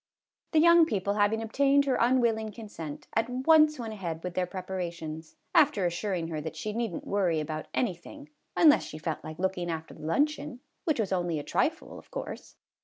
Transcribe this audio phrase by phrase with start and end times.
[0.53, 5.35] The young people, having obtained her unwilling consent, at once went ahead with their preparations,
[5.53, 9.37] after assuring her that she need n't worry about any thing, unless she felt like
[9.37, 12.55] looking after the luncheon, which was only a trifle, of course.